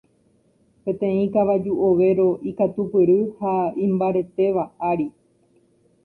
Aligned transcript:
Peteĩ 0.85 1.25
kavaju 1.33 1.73
ovéro 1.87 2.25
ikatupyry 2.51 3.17
ha 3.41 3.53
imbaretéva 3.89 4.63
ári. 4.89 5.07